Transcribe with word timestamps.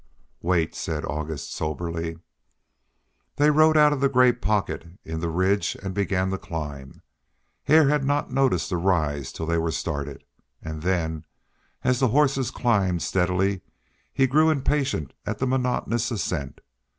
"Wait," 0.41 0.73
said 0.73 1.05
August, 1.05 1.53
soberly. 1.53 2.17
They 3.35 3.51
rode 3.51 3.77
out 3.77 3.93
of 3.93 4.01
the 4.01 4.09
gray 4.09 4.33
pocket 4.33 4.83
in 5.05 5.19
the 5.19 5.29
ridge 5.29 5.75
and 5.83 5.93
began 5.93 6.31
to 6.31 6.39
climb. 6.39 7.03
Hare 7.65 7.87
had 7.87 8.03
not 8.03 8.31
noticed 8.31 8.71
the 8.71 8.77
rise 8.77 9.31
till 9.31 9.45
they 9.45 9.59
were 9.59 9.69
started, 9.69 10.23
and 10.59 10.81
then, 10.81 11.23
as 11.83 11.99
the 11.99 12.07
horses 12.07 12.49
climbed 12.49 13.03
steadily 13.03 13.61
he 14.11 14.25
grew 14.25 14.49
impatient 14.49 15.13
at 15.23 15.37
the 15.37 15.45
monotonous 15.45 16.09
ascent. 16.09 16.61